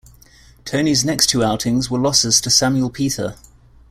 [0.65, 3.35] Toney's next two outings were losses to Samuel Peter.